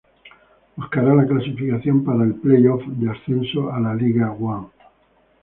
[0.77, 4.67] Buscará la clasificación para el Play-Off de Ascenso a la League One.